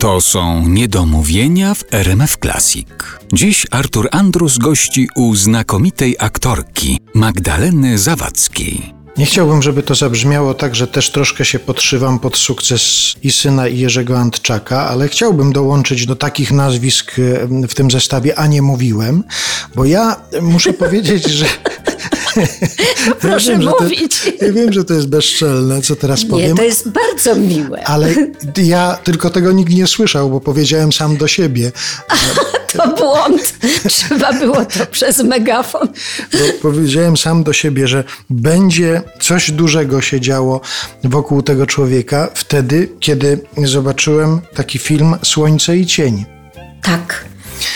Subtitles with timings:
[0.00, 2.88] To są niedomówienia w RMF Classic.
[3.32, 8.94] Dziś Artur Andrus gości u znakomitej aktorki Magdaleny Zawadzkiej.
[9.16, 13.68] Nie chciałbym, żeby to zabrzmiało tak, że też troszkę się podszywam pod sukces i syna
[13.68, 17.12] i Jerzego Antczaka, ale chciałbym dołączyć do takich nazwisk
[17.68, 19.24] w tym zestawie, a nie mówiłem,
[19.74, 21.46] bo ja muszę powiedzieć, że
[23.20, 24.20] Proszę ja wiem, mówić.
[24.38, 26.48] To, ja wiem, że to jest bezczelne, co teraz powiem.
[26.48, 27.84] Nie, to jest bardzo miłe.
[27.84, 28.14] Ale
[28.56, 31.72] ja tylko tego nikt nie słyszał, bo powiedziałem sam do siebie.
[32.72, 33.54] To błąd.
[33.88, 35.88] Trzeba było to przez megafon.
[36.32, 40.60] Bo powiedziałem sam do siebie, że będzie coś dużego się działo
[41.04, 46.24] wokół tego człowieka wtedy, kiedy zobaczyłem taki film Słońce i cień.
[46.82, 47.24] Tak,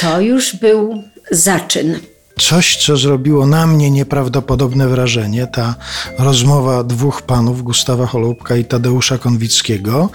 [0.00, 1.98] to już był zaczyn.
[2.40, 5.74] Coś, co zrobiło na mnie nieprawdopodobne wrażenie, ta
[6.18, 10.10] rozmowa dwóch panów, Gustawa Holubka i Tadeusza Konwickiego.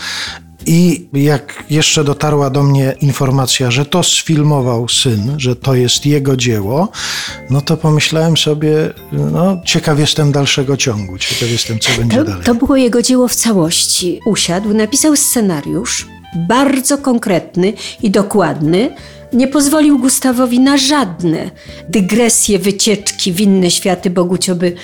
[0.66, 6.38] I jak jeszcze dotarła do mnie informacja, że to sfilmował syn, że to jest jego
[6.38, 6.90] dzieło,
[7.50, 8.72] no to pomyślałem sobie,
[9.12, 12.44] no ciekaw jestem dalszego ciągu, ciekaw jestem, co będzie To, dalej.
[12.44, 14.20] to było jego dzieło w całości.
[14.26, 16.08] Usiadł, napisał scenariusz,
[16.48, 18.96] bardzo konkretny i dokładny.
[19.34, 21.52] Nie pozwolił Gustawowi na żadne
[21.90, 24.76] dygresje, wycieczki w inne światy, bo Gucio by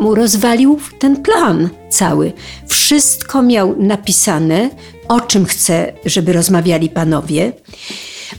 [0.00, 2.32] mu rozwalił ten plan cały.
[2.68, 4.70] Wszystko miał napisane,
[5.08, 7.52] o czym chce, żeby rozmawiali panowie.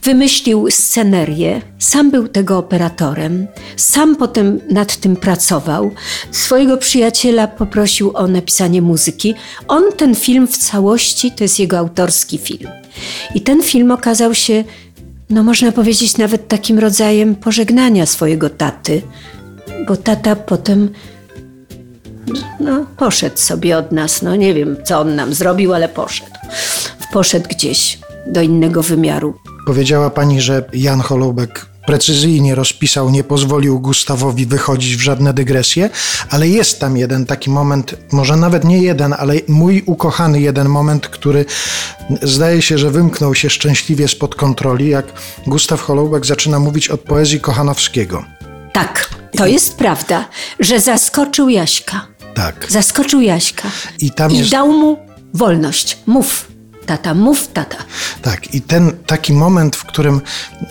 [0.03, 5.91] Wymyślił scenerię, sam był tego operatorem, sam potem nad tym pracował.
[6.31, 9.33] Swojego przyjaciela poprosił o napisanie muzyki.
[9.67, 12.69] On ten film w całości to jest jego autorski film.
[13.35, 14.63] I ten film okazał się,
[15.29, 19.01] no można powiedzieć, nawet takim rodzajem pożegnania swojego taty,
[19.87, 20.89] bo tata potem
[22.59, 24.21] no, poszedł sobie od nas.
[24.21, 26.31] No nie wiem, co on nam zrobił, ale poszedł.
[27.13, 29.33] Poszedł gdzieś do innego wymiaru.
[29.65, 35.89] Powiedziała pani, że Jan Holubek precyzyjnie rozpisał, nie pozwolił Gustawowi wychodzić w żadne dygresje,
[36.29, 41.07] ale jest tam jeden taki moment, może nawet nie jeden, ale mój ukochany jeden moment,
[41.07, 41.45] który
[42.21, 45.05] zdaje się, że wymknął się szczęśliwie spod kontroli, jak
[45.47, 48.23] Gustaw Holubek zaczyna mówić od poezji Kochanowskiego.
[48.73, 50.25] Tak, to jest prawda,
[50.59, 52.07] że zaskoczył Jaśka.
[52.33, 52.65] Tak.
[52.69, 53.71] Zaskoczył Jaśka.
[53.99, 54.97] I tam I jest- dał mu
[55.33, 55.97] wolność.
[56.05, 56.47] Mów,
[56.87, 57.77] tata, mów, tata.
[58.21, 60.21] Tak, i ten taki moment, w którym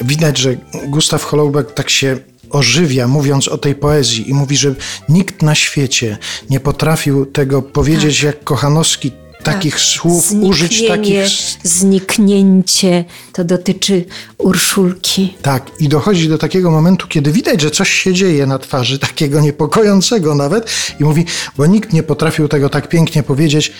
[0.00, 0.56] widać, że
[0.88, 2.18] Gustaw Holubek tak się
[2.50, 4.74] ożywia, mówiąc o tej poezji i mówi, że
[5.08, 6.18] nikt na świecie
[6.50, 9.12] nie potrafił tego powiedzieć jak Kochanowski,
[9.52, 11.26] takich słów, użyć takich...
[11.62, 14.04] Zniknięcie, to dotyczy
[14.38, 15.36] Urszulki.
[15.42, 19.40] Tak, i dochodzi do takiego momentu, kiedy widać, że coś się dzieje na twarzy, takiego
[19.40, 20.70] niepokojącego nawet,
[21.00, 21.24] i mówi,
[21.56, 23.72] bo nikt nie potrafił tego tak pięknie powiedzieć,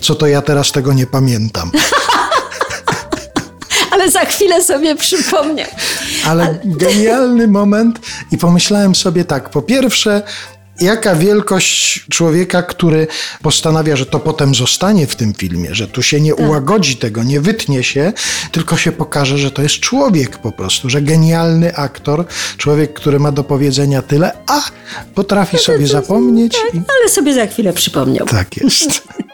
[0.00, 1.70] co to ja teraz tego nie pamiętam.
[3.90, 5.68] Ale za chwilę sobie przypomniał.
[6.26, 7.98] Ale genialny moment
[8.32, 10.22] i pomyślałem sobie tak, po pierwsze,
[10.80, 13.06] jaka wielkość człowieka, który
[13.42, 17.40] postanawia, że to potem zostanie w tym filmie, że tu się nie ułagodzi tego, nie
[17.40, 18.12] wytnie się,
[18.52, 22.24] tylko się pokaże, że to jest człowiek po prostu, że genialny aktor,
[22.56, 24.62] człowiek, który ma do powiedzenia tyle, a
[25.14, 28.26] potrafi sobie zapomnieć i Ale sobie za chwilę przypomniał.
[28.26, 29.02] tak jest.